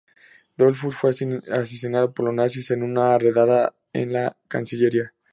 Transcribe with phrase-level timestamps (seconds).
[0.57, 1.11] Dollfuss fue
[1.51, 5.13] asesinado por los nazis en una redada en la cancillería.